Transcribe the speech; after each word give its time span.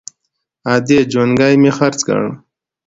_ادې! 0.73 0.99
جونګی 1.11 1.53
مې 1.61 1.71
خرڅ 1.77 1.99
کړ! 2.07 2.21